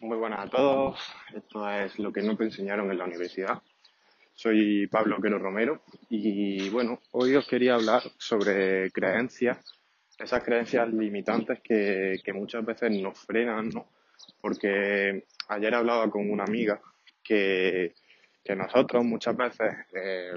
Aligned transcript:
Muy 0.00 0.16
buenas 0.16 0.46
a 0.46 0.48
todos. 0.48 0.96
Esto 1.34 1.68
es 1.68 1.98
lo 1.98 2.12
que 2.12 2.22
no 2.22 2.36
te 2.36 2.44
enseñaron 2.44 2.88
en 2.88 2.98
la 2.98 3.04
universidad. 3.04 3.60
Soy 4.32 4.86
Pablo 4.86 5.20
Quero 5.20 5.40
Romero 5.40 5.82
y 6.08 6.70
bueno, 6.70 7.00
hoy 7.10 7.34
os 7.34 7.48
quería 7.48 7.74
hablar 7.74 8.02
sobre 8.16 8.92
creencias, 8.92 9.58
esas 10.16 10.44
creencias 10.44 10.88
limitantes 10.92 11.60
que, 11.64 12.20
que 12.24 12.32
muchas 12.32 12.64
veces 12.64 12.92
nos 12.92 13.18
frenan, 13.18 13.70
¿no? 13.70 13.88
Porque 14.40 15.24
ayer 15.48 15.74
hablaba 15.74 16.08
con 16.08 16.30
una 16.30 16.44
amiga 16.44 16.80
que, 17.24 17.94
que 18.44 18.54
nosotros 18.54 19.04
muchas 19.04 19.36
veces 19.36 19.74
eh, 19.92 20.30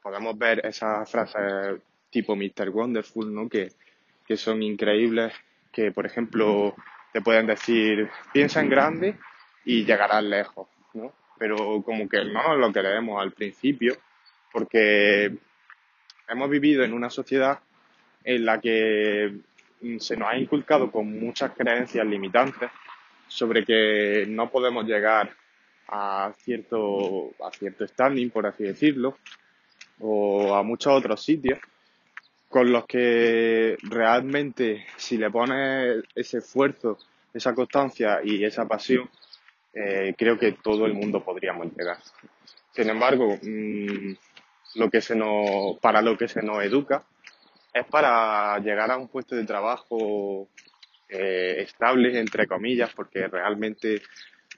podemos 0.00 0.38
ver 0.38 0.64
esas 0.64 1.10
frases 1.10 1.82
tipo 2.08 2.36
Mr. 2.36 2.70
Wonderful, 2.70 3.34
¿no? 3.34 3.48
Que, 3.48 3.72
que 4.24 4.36
son 4.36 4.62
increíbles, 4.62 5.32
que 5.72 5.90
por 5.90 6.06
ejemplo 6.06 6.76
te 7.12 7.20
pueden 7.20 7.46
decir, 7.46 8.08
piensa 8.32 8.60
en 8.60 8.70
grande 8.70 9.18
y 9.64 9.84
llegarás 9.84 10.24
lejos, 10.24 10.68
¿no? 10.94 11.12
Pero 11.38 11.82
como 11.82 12.08
que 12.08 12.24
no 12.24 12.56
lo 12.56 12.72
creemos 12.72 13.20
al 13.20 13.32
principio, 13.32 13.96
porque 14.52 15.32
hemos 16.28 16.50
vivido 16.50 16.84
en 16.84 16.92
una 16.92 17.10
sociedad 17.10 17.60
en 18.24 18.44
la 18.44 18.60
que 18.60 19.34
se 19.98 20.16
nos 20.16 20.28
ha 20.28 20.36
inculcado 20.36 20.90
con 20.90 21.18
muchas 21.18 21.52
creencias 21.52 22.06
limitantes 22.06 22.70
sobre 23.26 23.64
que 23.64 24.24
no 24.28 24.50
podemos 24.50 24.84
llegar 24.86 25.30
a 25.88 26.32
cierto, 26.38 27.32
a 27.44 27.50
cierto 27.50 27.86
standing, 27.86 28.30
por 28.30 28.46
así 28.46 28.64
decirlo, 28.64 29.18
o 30.00 30.54
a 30.54 30.62
muchos 30.62 30.92
otros 30.92 31.22
sitios, 31.22 31.58
con 32.52 32.70
los 32.70 32.84
que 32.84 33.78
realmente 33.82 34.84
si 34.98 35.16
le 35.16 35.30
pones 35.30 36.04
ese 36.14 36.38
esfuerzo, 36.38 36.98
esa 37.32 37.54
constancia 37.54 38.20
y 38.22 38.44
esa 38.44 38.68
pasión, 38.68 39.08
eh, 39.72 40.14
creo 40.18 40.38
que 40.38 40.52
todo 40.52 40.84
el 40.84 40.92
mundo 40.92 41.24
podríamos 41.24 41.72
llegar. 41.74 41.96
Sin 42.72 42.90
embargo, 42.90 43.38
mmm, 43.42 44.12
lo 44.74 44.90
que 44.90 45.00
se 45.00 45.16
nos, 45.16 45.78
para 45.80 46.02
lo 46.02 46.18
que 46.18 46.28
se 46.28 46.42
nos 46.42 46.62
educa 46.62 47.02
es 47.72 47.86
para 47.86 48.58
llegar 48.58 48.90
a 48.90 48.98
un 48.98 49.08
puesto 49.08 49.34
de 49.34 49.46
trabajo 49.46 50.46
eh, 51.08 51.54
estable, 51.60 52.20
entre 52.20 52.46
comillas, 52.46 52.92
porque 52.94 53.28
realmente 53.28 54.02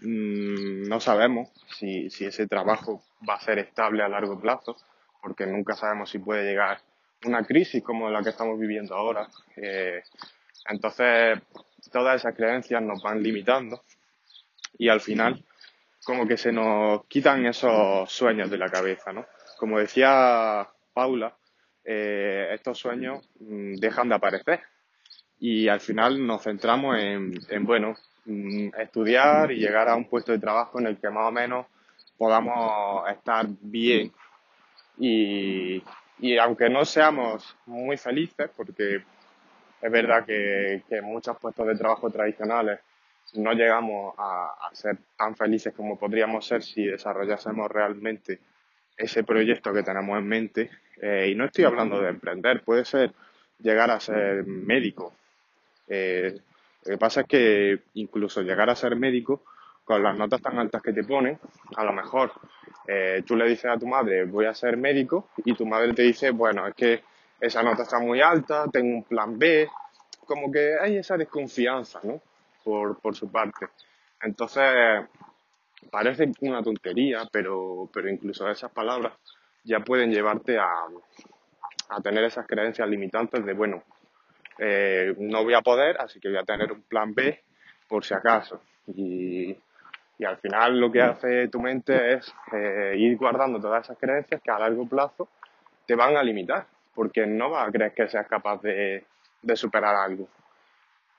mmm, 0.00 0.88
no 0.88 0.98
sabemos 0.98 1.48
si, 1.78 2.10
si 2.10 2.24
ese 2.24 2.48
trabajo 2.48 3.04
va 3.28 3.34
a 3.34 3.40
ser 3.40 3.60
estable 3.60 4.02
a 4.02 4.08
largo 4.08 4.40
plazo, 4.40 4.76
porque 5.22 5.46
nunca 5.46 5.76
sabemos 5.76 6.10
si 6.10 6.18
puede 6.18 6.42
llegar 6.44 6.80
una 7.26 7.44
crisis 7.44 7.82
como 7.82 8.10
la 8.10 8.22
que 8.22 8.30
estamos 8.30 8.58
viviendo 8.58 8.94
ahora. 8.94 9.28
Eh, 9.56 10.02
entonces, 10.68 11.40
todas 11.92 12.20
esas 12.20 12.34
creencias 12.34 12.82
nos 12.82 13.02
van 13.02 13.22
limitando 13.22 13.82
y 14.78 14.88
al 14.88 15.00
final 15.00 15.44
como 16.04 16.26
que 16.26 16.36
se 16.36 16.52
nos 16.52 17.06
quitan 17.06 17.46
esos 17.46 18.10
sueños 18.10 18.50
de 18.50 18.58
la 18.58 18.68
cabeza, 18.68 19.12
¿no? 19.12 19.26
Como 19.58 19.78
decía 19.78 20.68
Paula, 20.92 21.34
eh, 21.84 22.50
estos 22.52 22.78
sueños 22.78 23.26
mmm, 23.40 23.74
dejan 23.74 24.08
de 24.08 24.14
aparecer 24.14 24.60
y 25.38 25.68
al 25.68 25.80
final 25.80 26.26
nos 26.26 26.42
centramos 26.42 26.98
en, 26.98 27.34
en 27.48 27.64
bueno, 27.64 27.94
mmm, 28.26 28.68
estudiar 28.78 29.50
y 29.52 29.56
llegar 29.56 29.88
a 29.88 29.96
un 29.96 30.08
puesto 30.08 30.32
de 30.32 30.38
trabajo 30.38 30.78
en 30.78 30.86
el 30.86 30.98
que 30.98 31.10
más 31.10 31.28
o 31.28 31.32
menos 31.32 31.66
podamos 32.16 33.08
estar 33.10 33.46
bien 33.60 34.12
y, 34.98 35.82
y 36.24 36.38
aunque 36.38 36.70
no 36.70 36.86
seamos 36.86 37.54
muy 37.66 37.98
felices, 37.98 38.50
porque 38.56 39.02
es 39.82 39.92
verdad 39.92 40.24
que, 40.24 40.82
en 40.88 41.04
muchos 41.04 41.36
puestos 41.36 41.66
de 41.66 41.76
trabajo 41.76 42.08
tradicionales 42.08 42.80
no 43.34 43.52
llegamos 43.52 44.14
a, 44.16 44.54
a, 44.66 44.74
ser 44.74 44.96
tan 45.18 45.36
felices 45.36 45.74
como 45.74 45.98
podríamos 45.98 46.46
ser 46.46 46.62
si 46.62 46.86
desarrollásemos 46.86 47.70
realmente 47.70 48.38
ese 48.96 49.22
proyecto 49.22 49.70
que 49.74 49.82
tenemos 49.82 50.18
en 50.18 50.26
mente. 50.26 50.70
Eh, 51.02 51.28
y 51.30 51.34
no 51.34 51.44
estoy 51.44 51.64
hablando 51.66 52.00
de 52.00 52.08
emprender, 52.08 52.62
puede 52.62 52.86
ser 52.86 53.12
llegar 53.58 53.90
a 53.90 54.00
ser 54.00 54.46
médico. 54.46 55.12
Eh, 55.88 56.40
lo 56.86 56.90
que 56.92 56.98
pasa 56.98 57.20
es 57.20 57.26
que 57.26 57.80
incluso 57.92 58.40
llegar 58.40 58.70
a 58.70 58.76
ser 58.76 58.96
médico, 58.96 59.42
con 59.84 60.02
las 60.02 60.16
notas 60.16 60.40
tan 60.40 60.58
altas 60.58 60.82
que 60.82 60.92
te 60.92 61.04
ponen, 61.04 61.38
a 61.76 61.84
lo 61.84 61.92
mejor 61.92 62.32
eh, 62.86 63.22
tú 63.26 63.36
le 63.36 63.46
dices 63.46 63.66
a 63.66 63.78
tu 63.78 63.86
madre, 63.86 64.24
voy 64.24 64.46
a 64.46 64.54
ser 64.54 64.76
médico, 64.76 65.28
y 65.44 65.54
tu 65.54 65.66
madre 65.66 65.92
te 65.92 66.02
dice, 66.02 66.30
bueno, 66.30 66.66
es 66.66 66.74
que 66.74 67.02
esa 67.40 67.62
nota 67.62 67.82
está 67.82 67.98
muy 67.98 68.20
alta, 68.20 68.66
tengo 68.72 68.96
un 68.96 69.04
plan 69.04 69.38
B, 69.38 69.68
como 70.26 70.50
que 70.50 70.78
hay 70.80 70.96
esa 70.96 71.16
desconfianza, 71.16 72.00
¿no? 72.02 72.20
Por, 72.64 72.98
por 73.00 73.14
su 73.14 73.30
parte. 73.30 73.66
Entonces, 74.22 74.64
parece 75.90 76.32
una 76.40 76.62
tontería, 76.62 77.28
pero, 77.30 77.90
pero 77.92 78.08
incluso 78.08 78.48
esas 78.48 78.70
palabras 78.70 79.12
ya 79.64 79.80
pueden 79.80 80.10
llevarte 80.10 80.58
a, 80.58 80.68
a 81.90 82.00
tener 82.00 82.24
esas 82.24 82.46
creencias 82.46 82.88
limitantes 82.88 83.44
de, 83.44 83.52
bueno, 83.52 83.82
eh, 84.58 85.14
no 85.18 85.44
voy 85.44 85.54
a 85.54 85.62
poder, 85.62 86.00
así 86.00 86.20
que 86.20 86.28
voy 86.28 86.38
a 86.38 86.44
tener 86.44 86.72
un 86.72 86.82
plan 86.82 87.14
B 87.14 87.42
por 87.88 88.04
si 88.04 88.14
acaso. 88.14 88.62
Y, 88.88 89.56
y 90.18 90.24
al 90.24 90.36
final 90.38 90.78
lo 90.78 90.92
que 90.92 91.02
hace 91.02 91.48
tu 91.48 91.60
mente 91.60 92.14
es 92.14 92.32
eh, 92.52 92.94
ir 92.96 93.16
guardando 93.16 93.60
todas 93.60 93.84
esas 93.84 93.98
creencias 93.98 94.40
que 94.40 94.50
a 94.50 94.58
largo 94.58 94.86
plazo 94.86 95.28
te 95.86 95.94
van 95.94 96.16
a 96.16 96.22
limitar, 96.22 96.66
porque 96.94 97.26
no 97.26 97.50
vas 97.50 97.68
a 97.68 97.72
creer 97.72 97.92
que 97.92 98.08
seas 98.08 98.26
capaz 98.26 98.62
de, 98.62 99.04
superar 99.54 99.96
algo. 99.96 100.28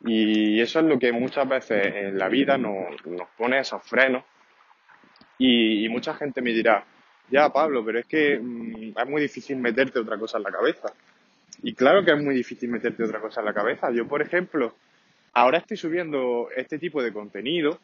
Y 0.02 0.60
eso 0.62 0.80
es 0.80 0.86
lo 0.86 0.98
que 0.98 1.12
muchas 1.12 1.48
veces 1.48 1.86
en 1.86 2.18
la 2.18 2.30
vida 2.30 2.58
nos, 2.58 2.96
pone 3.38 3.60
esos 3.60 3.84
frenos. 3.84 4.24
Y, 5.38 5.88
mucha 5.90 6.14
gente 6.16 6.42
me 6.42 6.52
dirá, 6.52 6.84
ya 7.30 7.50
Pablo, 7.50 7.84
pero 7.84 8.00
es 8.00 8.06
que 8.06 8.40
mmm, 8.40 8.94
es 8.98 9.08
muy 9.08 9.22
difícil 9.22 9.58
meterte 9.58 10.00
otra 10.00 10.18
cosa 10.18 10.38
en 10.38 10.44
la 10.44 10.52
cabeza. 10.52 10.94
Y 11.62 11.74
claro 11.74 12.04
que 12.04 12.12
es 12.12 12.22
muy 12.22 12.36
difícil 12.36 12.70
meterte 12.70 13.04
otra 13.04 13.20
cosa 13.20 13.42
en 13.42 13.46
la 13.46 13.54
cabeza. 13.54 13.92
Yo, 13.92 14.08
por 14.08 14.22
ejemplo, 14.22 14.74
ahora 15.34 15.58
estoy 15.58 15.78
subiendo 15.78 16.50
este 16.56 16.80
tipo 16.80 17.04
de 17.04 17.12
contenido 17.12 17.80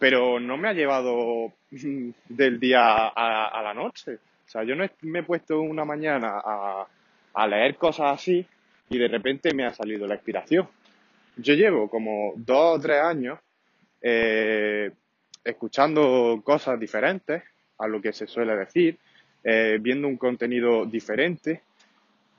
pero 0.00 0.40
no 0.40 0.56
me 0.56 0.70
ha 0.70 0.72
llevado 0.72 1.52
del 1.70 2.58
día 2.58 3.08
a, 3.14 3.62
la 3.62 3.74
noche. 3.74 4.14
O 4.14 4.48
sea, 4.50 4.64
yo 4.64 4.74
no 4.74 4.88
me 5.02 5.18
he 5.18 5.22
puesto 5.22 5.60
una 5.60 5.84
mañana 5.84 6.40
a, 6.42 7.46
leer 7.46 7.76
cosas 7.76 8.14
así 8.14 8.44
y 8.88 8.98
de 8.98 9.08
repente 9.08 9.54
me 9.54 9.66
ha 9.66 9.74
salido 9.74 10.06
la 10.06 10.14
inspiración. 10.14 10.66
Yo 11.36 11.54
llevo 11.54 11.88
como 11.90 12.32
dos 12.34 12.78
o 12.78 12.80
tres 12.80 13.02
años 13.02 13.38
eh, 14.00 14.90
escuchando 15.44 16.40
cosas 16.42 16.80
diferentes 16.80 17.42
a 17.78 17.86
lo 17.86 18.00
que 18.00 18.14
se 18.14 18.26
suele 18.26 18.56
decir, 18.56 18.98
eh, 19.44 19.78
viendo 19.80 20.08
un 20.08 20.16
contenido 20.16 20.86
diferente, 20.86 21.60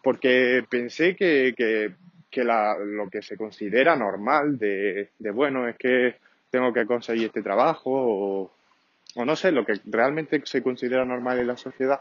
porque 0.04 0.66
pensé 0.68 1.16
que, 1.16 1.54
que, 1.56 2.44
la, 2.44 2.76
lo 2.80 3.08
que 3.08 3.22
se 3.22 3.38
considera 3.38 3.96
normal 3.96 4.58
de 4.58 5.10
bueno 5.32 5.68
es 5.68 5.78
que 5.78 6.16
tengo 6.51 6.73
que 6.73 6.85
conseguir 6.85 7.28
este 7.28 7.41
trabajo 7.41 7.89
o, 7.89 8.51
o, 9.16 9.25
no 9.25 9.35
sé, 9.35 9.51
lo 9.51 9.66
que 9.66 9.79
realmente 9.85 10.39
se 10.45 10.62
considera 10.62 11.06
normal 11.06 11.39
en 11.39 11.47
la 11.47 11.57
sociedad 11.57 12.00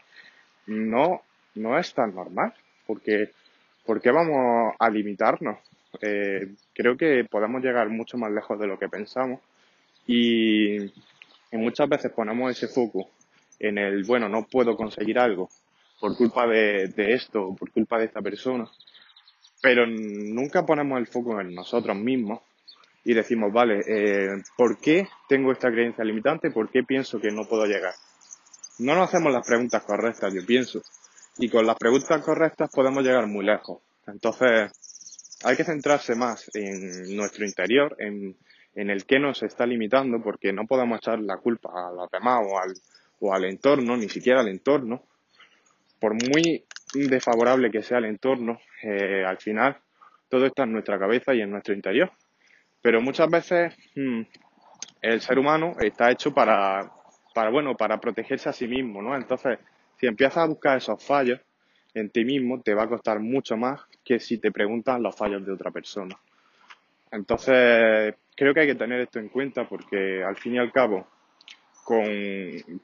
no, 0.67 1.23
no 1.55 1.79
es 1.79 1.95
tan 1.95 2.15
normal, 2.15 2.53
porque 2.87 3.31
¿por 3.87 4.01
qué 4.01 4.11
vamos 4.11 4.75
a 4.79 4.91
limitarnos? 4.91 5.59
Eh, 6.03 6.53
creo 6.75 6.97
que 6.97 7.25
podemos 7.25 7.63
llegar 7.63 7.89
mucho 7.89 8.19
más 8.19 8.31
lejos 8.31 8.59
de 8.59 8.67
lo 8.67 8.79
que 8.79 8.89
pensamos 8.89 9.41
y, 10.07 10.93
muchas 11.53 11.89
veces 11.89 12.13
ponemos 12.13 12.51
ese 12.51 12.69
foco 12.69 13.09
en 13.59 13.79
el, 13.79 14.05
bueno, 14.05 14.29
no 14.29 14.47
puedo 14.47 14.77
conseguir 14.77 15.19
algo 15.19 15.49
por 15.99 16.17
culpa 16.17 16.47
de, 16.47 16.89
de 16.89 17.15
esto, 17.15 17.55
por 17.59 17.71
culpa 17.73 17.99
de 17.99 18.07
esta 18.07 18.23
persona, 18.23 18.69
pero 19.61 19.85
nunca 19.87 20.65
ponemos 20.65 20.99
el 20.99 21.07
foco 21.07 21.41
en 21.41 21.55
nosotros 21.55 21.97
mismos 21.97 22.41
y 23.05 23.15
decimos, 23.15 23.53
vale, 23.53 23.81
eh, 23.87 24.43
¿por 24.57 24.79
qué 24.79 25.09
tengo 25.29 25.53
esta 25.53 25.71
creencia 25.71 26.05
limitante? 26.05 26.51
¿Por 26.51 26.71
qué 26.71 26.83
pienso 26.83 27.21
que 27.21 27.31
no 27.31 27.47
puedo 27.47 27.65
llegar? 27.65 27.95
No 28.79 28.95
nos 28.95 29.09
hacemos 29.09 29.33
las 29.33 29.47
preguntas 29.47 29.83
correctas, 29.85 30.33
yo 30.33 30.45
pienso. 30.45 30.83
Y 31.39 31.49
con 31.49 31.67
las 31.67 31.77
preguntas 31.77 32.23
correctas 32.23 32.71
podemos 32.73 33.03
llegar 33.03 33.27
muy 33.27 33.45
lejos. 33.45 33.81
Entonces, 34.07 35.39
hay 35.45 35.57
que 35.57 35.65
centrarse 35.65 36.15
más 36.15 36.51
en 36.55 37.17
nuestro 37.17 37.47
interior, 37.47 37.97
en, 37.99 38.37
en 38.75 38.91
el 38.91 39.07
que 39.07 39.19
nos 39.19 39.43
está 39.43 39.67
limitando, 39.67 40.23
porque 40.23 40.53
no 40.53 40.67
podemos 40.67 40.99
echar 40.99 41.19
la 41.21 41.39
culpa 41.39 41.71
a 41.75 41.93
los 41.93 42.11
demás 42.11 42.41
o 42.47 42.59
al, 42.59 42.75
o 43.21 43.35
al 43.35 43.45
entorno, 43.45 43.97
ni 43.97 44.09
siquiera 44.09 44.41
al 44.41 44.49
entorno. 44.49 45.03
Por 45.99 46.15
muy 46.15 46.65
desfavorable 46.95 47.71
que 47.71 47.83
sea 47.83 47.99
el 47.99 48.07
entorno, 48.07 48.59
eh, 48.83 49.25
al 49.27 49.39
final 49.39 49.79
todo 50.29 50.47
está 50.47 50.65
en 50.65 50.73
nuestra 50.73 50.99
cabeza 50.99 51.35
y 51.35 51.41
en 51.41 51.51
nuestro 51.51 51.75
interior. 51.75 52.11
Pero 52.83 53.01
muchas 53.01 53.29
veces 53.29 53.77
mmm, 53.95 54.23
el 55.03 55.21
ser 55.21 55.39
humano 55.39 55.75
está 55.81 56.11
hecho 56.11 56.33
para, 56.33 56.91
para, 57.35 57.51
bueno, 57.51 57.77
para 57.77 58.01
protegerse 58.01 58.49
a 58.49 58.53
sí 58.53 58.67
mismo, 58.67 59.03
¿no? 59.03 59.15
Entonces, 59.15 59.59
si 59.99 60.07
empiezas 60.07 60.39
a 60.39 60.47
buscar 60.47 60.79
esos 60.79 61.03
fallos 61.05 61.41
en 61.95 62.11
ti 62.11 62.25
mismo, 62.25 62.61
te 62.63 62.75
va 62.75 62.85
a 62.85 62.89
costar 62.89 63.21
mucho 63.21 63.57
más 63.57 63.81
que 64.05 64.21
si 64.21 64.39
te 64.39 64.53
preguntas 64.53 65.01
los 65.01 65.15
fallos 65.17 65.45
de 65.45 65.53
otra 65.53 65.71
persona. 65.71 66.17
Entonces, 67.11 68.15
creo 68.37 68.55
que 68.55 68.61
hay 68.61 68.67
que 68.67 68.75
tener 68.77 69.01
esto 69.01 69.19
en 69.19 69.29
cuenta 69.29 69.69
porque 69.69 70.23
al 70.23 70.37
fin 70.37 70.55
y 70.55 70.59
al 70.59 70.73
cabo, 70.73 71.07
con, 71.85 72.05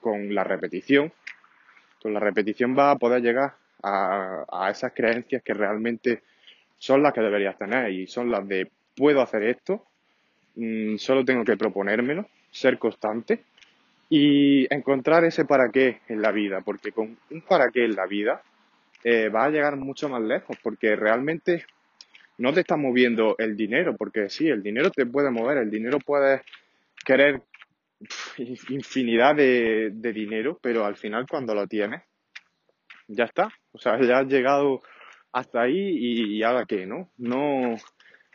con 0.01 0.35
la 0.35 0.43
repetición, 0.43 1.13
con 2.03 2.13
la 2.13 2.21
repetición 2.21 2.77
va 2.77 2.91
a 2.91 2.97
poder 2.97 3.23
llegar 3.23 3.55
a, 3.83 4.45
a 4.51 4.71
esas 4.71 4.93
creencias 4.93 5.43
que 5.43 5.55
realmente 5.55 6.23
son 6.79 7.03
las 7.03 7.13
que 7.13 7.21
deberías 7.21 7.57
tener 7.57 7.91
y 7.93 8.07
son 8.07 8.31
las 8.31 8.47
de 8.49 8.71
puedo 8.97 9.21
hacer 9.21 9.45
esto, 9.45 9.86
mm, 10.57 10.97
solo 10.97 11.25
tengo 11.25 11.45
que 11.45 11.57
proponérmelo, 11.57 12.27
ser 12.51 12.79
constante 12.79 13.45
y 14.09 14.73
encontrar 14.73 15.25
ese 15.25 15.45
para 15.45 15.71
qué 15.71 16.01
en 16.09 16.23
la 16.23 16.33
vida, 16.33 16.61
porque 16.61 16.93
con 16.93 17.19
un 17.31 17.41
para 17.43 17.71
qué 17.71 17.85
en 17.85 17.97
la 17.97 18.07
vida 18.07 18.43
eh, 19.05 19.29
vas 19.29 19.47
a 19.47 19.51
llegar 19.51 19.77
mucho 19.77 20.09
más 20.09 20.23
lejos, 20.23 20.57
porque 20.63 20.97
realmente 20.97 21.65
no 22.39 22.53
te 22.53 22.61
está 22.61 22.77
moviendo 22.77 23.37
el 23.39 23.57
dinero, 23.57 23.97
porque 23.97 24.29
sí, 24.29 24.49
el 24.49 24.63
dinero 24.63 24.91
te 24.91 25.07
puede 25.07 25.31
mover, 25.31 25.59
el 25.59 25.71
dinero 25.71 25.99
puede 25.99 26.43
querer 27.05 27.43
infinidad 28.69 29.35
de, 29.35 29.91
dinero, 30.13 30.59
pero 30.61 30.85
al 30.85 30.97
final 30.97 31.27
cuando 31.29 31.55
lo 31.55 31.67
tienes, 31.67 32.03
ya 33.09 33.25
está, 33.25 33.49
o 33.73 33.79
sea, 33.79 34.01
ya 34.01 34.19
has 34.19 34.27
llegado 34.27 34.83
hasta 35.33 35.63
ahí 35.63 35.79
y, 35.79 36.37
y 36.37 36.43
ahora 36.43 36.67
qué, 36.67 36.87
¿no? 36.87 37.11
No, 37.17 37.77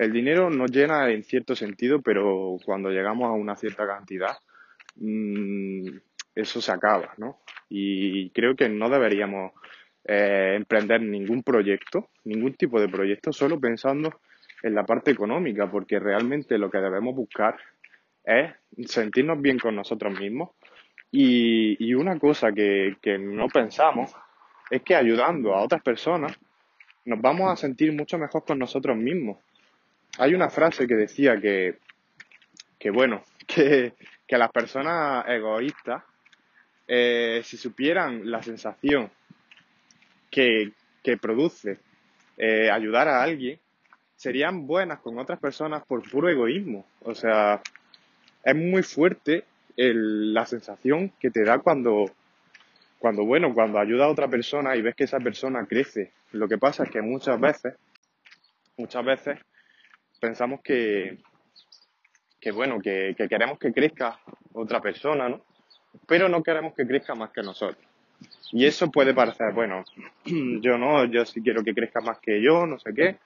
el 0.01 0.11
dinero 0.11 0.49
nos 0.49 0.71
llena 0.71 1.11
en 1.11 1.23
cierto 1.23 1.55
sentido, 1.55 2.01
pero 2.01 2.57
cuando 2.65 2.89
llegamos 2.89 3.29
a 3.29 3.33
una 3.33 3.55
cierta 3.55 3.85
cantidad, 3.85 4.35
mmm, 4.95 5.89
eso 6.33 6.59
se 6.59 6.71
acaba, 6.71 7.13
¿no? 7.17 7.41
Y 7.69 8.31
creo 8.31 8.55
que 8.55 8.67
no 8.67 8.89
deberíamos 8.89 9.51
eh, 10.05 10.53
emprender 10.55 11.01
ningún 11.03 11.43
proyecto, 11.43 12.09
ningún 12.23 12.55
tipo 12.55 12.81
de 12.81 12.89
proyecto, 12.89 13.31
solo 13.31 13.59
pensando 13.59 14.21
en 14.63 14.73
la 14.73 14.85
parte 14.85 15.11
económica, 15.11 15.69
porque 15.69 15.99
realmente 15.99 16.57
lo 16.57 16.71
que 16.71 16.79
debemos 16.79 17.15
buscar 17.15 17.57
es 18.23 18.51
sentirnos 18.87 19.39
bien 19.39 19.59
con 19.59 19.75
nosotros 19.75 20.19
mismos. 20.19 20.49
Y, 21.11 21.93
una 21.93 22.17
cosa 22.17 22.51
que 22.53 22.95
no 23.19 23.49
pensamos 23.49 24.15
es 24.71 24.81
que 24.81 24.95
ayudando 24.95 25.53
a 25.53 25.61
otras 25.61 25.83
personas 25.83 26.35
nos 27.05 27.21
vamos 27.21 27.51
a 27.51 27.55
sentir 27.55 27.93
mucho 27.93 28.17
mejor 28.17 28.43
con 28.45 28.57
nosotros 28.57 28.97
mismos. 28.97 29.37
Hay 30.17 30.33
una 30.33 30.49
frase 30.49 30.87
que 30.87 30.95
decía 30.95 31.39
que, 31.39 31.77
que 32.77 32.91
bueno, 32.91 33.23
que, 33.47 33.93
que 34.27 34.37
las 34.37 34.51
personas 34.51 35.25
egoístas, 35.27 36.03
eh, 36.87 37.41
si 37.43 37.57
supieran 37.57 38.29
la 38.29 38.41
sensación 38.41 39.09
que, 40.29 40.71
que 41.03 41.17
produce 41.17 41.79
eh, 42.37 42.69
ayudar 42.71 43.07
a 43.07 43.21
alguien, 43.21 43.59
serían 44.15 44.67
buenas 44.67 44.99
con 44.99 45.17
otras 45.19 45.39
personas 45.39 45.83
por 45.85 46.09
puro 46.09 46.29
egoísmo. 46.29 46.85
O 47.01 47.15
sea, 47.15 47.61
es 48.43 48.55
muy 48.55 48.83
fuerte 48.83 49.45
el, 49.77 50.33
la 50.33 50.45
sensación 50.45 51.09
que 51.19 51.31
te 51.31 51.43
da 51.43 51.59
cuando, 51.59 52.05
cuando, 52.99 53.25
bueno, 53.25 53.53
cuando 53.53 53.79
ayuda 53.79 54.05
a 54.05 54.09
otra 54.09 54.27
persona 54.27 54.75
y 54.75 54.81
ves 54.81 54.95
que 54.95 55.05
esa 55.05 55.19
persona 55.19 55.65
crece. 55.65 56.11
Lo 56.31 56.47
que 56.47 56.57
pasa 56.57 56.83
es 56.83 56.91
que 56.91 57.01
muchas 57.01 57.39
veces, 57.39 57.75
muchas 58.77 59.03
veces 59.03 59.39
pensamos 60.21 60.61
que, 60.61 61.17
que 62.39 62.51
bueno, 62.51 62.79
que, 62.79 63.15
que 63.17 63.27
queremos 63.27 63.59
que 63.59 63.73
crezca 63.73 64.19
otra 64.53 64.79
persona, 64.79 65.27
¿no? 65.27 65.43
Pero 66.07 66.29
no 66.29 66.41
queremos 66.41 66.73
que 66.73 66.87
crezca 66.87 67.15
más 67.15 67.31
que 67.31 67.41
nosotros. 67.41 67.83
Y 68.51 68.65
eso 68.65 68.91
puede 68.91 69.13
parecer, 69.13 69.51
bueno, 69.53 69.83
yo 70.25 70.77
no, 70.77 71.05
yo 71.05 71.25
sí 71.25 71.41
quiero 71.41 71.63
que 71.63 71.73
crezca 71.73 71.99
más 72.01 72.19
que 72.19 72.41
yo, 72.41 72.65
no 72.65 72.79
sé 72.79 72.93
qué. 72.93 73.17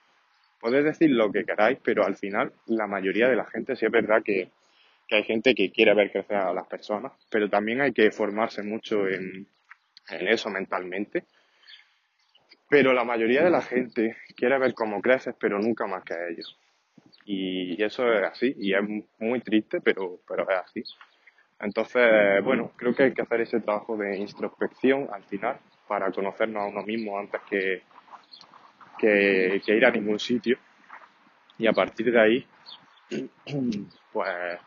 Podéis 0.58 0.84
decir 0.84 1.10
lo 1.10 1.30
que 1.30 1.44
queráis, 1.44 1.78
pero 1.84 2.04
al 2.04 2.16
final 2.16 2.52
la 2.66 2.86
mayoría 2.86 3.28
de 3.28 3.36
la 3.36 3.44
gente 3.44 3.76
sí 3.76 3.84
es 3.84 3.92
verdad 3.92 4.22
que, 4.24 4.50
que 5.06 5.16
hay 5.16 5.24
gente 5.24 5.54
que 5.54 5.70
quiere 5.70 5.94
ver 5.94 6.10
crecer 6.10 6.36
a 6.36 6.54
las 6.54 6.66
personas, 6.66 7.12
pero 7.30 7.50
también 7.50 7.82
hay 7.82 7.92
que 7.92 8.10
formarse 8.10 8.62
mucho 8.62 9.06
en, 9.06 9.46
en 10.08 10.28
eso 10.28 10.48
mentalmente. 10.48 11.24
Pero 12.68 12.92
la 12.92 13.04
mayoría 13.04 13.44
de 13.44 13.50
la 13.50 13.62
gente 13.62 14.16
quiere 14.34 14.58
ver 14.58 14.74
cómo 14.74 15.00
creces, 15.00 15.34
pero 15.38 15.58
nunca 15.58 15.86
más 15.86 16.02
que 16.02 16.14
a 16.14 16.28
ellos. 16.28 16.58
Y 17.28 17.82
eso 17.82 18.10
es 18.12 18.24
así, 18.24 18.54
y 18.56 18.72
es 18.72 18.80
muy 19.18 19.40
triste, 19.40 19.80
pero, 19.80 20.20
pero 20.28 20.48
es 20.48 20.58
así. 20.58 20.84
Entonces, 21.58 22.42
bueno, 22.44 22.70
creo 22.76 22.94
que 22.94 23.04
hay 23.04 23.12
que 23.12 23.22
hacer 23.22 23.40
ese 23.40 23.60
trabajo 23.60 23.96
de 23.96 24.16
introspección 24.16 25.08
al 25.12 25.24
final 25.24 25.58
para 25.88 26.12
conocernos 26.12 26.62
a 26.62 26.66
uno 26.66 26.82
mismo 26.82 27.18
antes 27.18 27.40
que, 27.50 27.82
que, 28.98 29.60
que 29.64 29.76
ir 29.76 29.84
a 29.84 29.90
ningún 29.90 30.20
sitio. 30.20 30.56
Y 31.58 31.66
a 31.66 31.72
partir 31.72 32.12
de 32.12 32.20
ahí, 32.20 32.46
pues, 34.12 34.58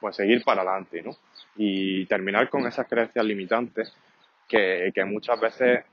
pues 0.00 0.16
seguir 0.16 0.42
para 0.42 0.62
adelante, 0.62 1.02
¿no? 1.02 1.12
Y 1.56 2.06
terminar 2.06 2.48
con 2.48 2.66
esas 2.66 2.88
creencias 2.88 3.24
limitantes 3.24 3.94
que, 4.48 4.90
que 4.92 5.04
muchas 5.04 5.40
veces 5.40 5.84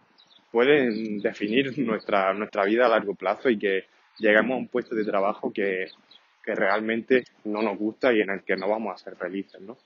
pueden 0.51 1.19
definir 1.19 1.77
nuestra, 1.80 2.33
nuestra 2.33 2.65
vida 2.65 2.86
a 2.86 2.89
largo 2.89 3.15
plazo 3.15 3.50
y 3.50 3.59
que 3.59 3.86
lleguemos 4.22 4.56
a 4.56 4.60
un 4.60 4.68
puesto 4.68 4.96
de 4.96 5.04
trabajo 5.04 5.52
que, 5.52 5.88
que 6.44 6.56
realmente 6.56 7.26
no 7.46 7.62
nos 7.62 7.78
gusta 7.78 8.14
y 8.14 8.22
en 8.22 8.30
el 8.30 8.44
que 8.44 8.56
no 8.56 8.70
vamos 8.70 8.94
a 8.94 9.04
ser 9.04 9.16
felices, 9.16 9.60
¿no? 9.62 9.78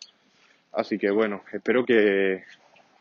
Así 0.74 0.98
que 0.98 1.10
bueno, 1.10 1.44
espero 1.54 1.86
que, 1.86 2.44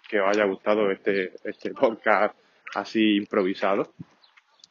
que 0.09 0.21
os 0.21 0.29
haya 0.29 0.45
gustado 0.45 0.91
este, 0.91 1.33
este 1.45 1.73
podcast 1.73 2.37
así 2.75 3.17
improvisado, 3.17 3.93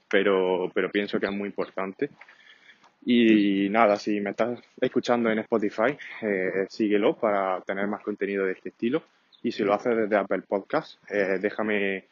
pero, 0.10 0.71
pero 0.74 0.89
pienso 0.89 1.19
que 1.19 1.25
es 1.25 1.31
muy 1.31 1.50
importante. 1.50 2.10
Y 3.06 3.68
nada, 3.69 3.98
si 3.98 4.21
me 4.21 4.30
estás 4.30 4.60
escuchando 4.80 5.30
en 5.30 5.39
Spotify, 5.39 5.98
eh, 6.21 6.65
síguelo 6.69 7.18
para 7.18 7.60
tener 7.62 7.88
más 7.88 8.01
contenido 8.01 8.45
de 8.45 8.54
este 8.54 8.69
estilo. 8.69 9.04
Y 9.42 9.51
si 9.51 9.63
lo 9.63 9.74
haces 9.74 9.98
desde 9.98 10.15
Apple 10.15 10.44
Podcast, 10.48 10.98
eh, 11.12 11.38
déjame 11.42 12.06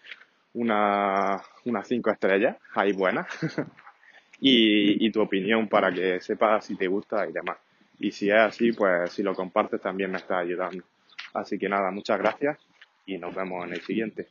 una, 0.53 1.41
unas 1.63 1.87
cinco 1.87 2.11
estrellas, 2.11 2.57
ahí 2.75 2.91
buenas, 2.91 3.27
y, 4.41 5.05
y 5.05 5.11
tu 5.11 5.21
opinión 5.21 5.69
para 5.69 5.93
que 5.93 6.19
sepas 6.19 6.65
si 6.65 6.75
te 6.75 6.87
gusta 6.87 7.25
y 7.29 7.31
demás. 7.31 7.57
Y 7.99 8.11
si 8.11 8.29
es 8.29 8.35
así, 8.35 8.71
pues 8.73 9.13
si 9.13 9.23
lo 9.23 9.33
compartes 9.35 9.79
también 9.79 10.11
me 10.11 10.17
está 10.17 10.39
ayudando. 10.39 10.83
Así 11.33 11.57
que 11.57 11.69
nada, 11.69 11.91
muchas 11.91 12.17
gracias 12.17 12.57
y 13.05 13.17
nos 13.17 13.33
vemos 13.33 13.65
en 13.65 13.73
el 13.73 13.81
siguiente. 13.81 14.27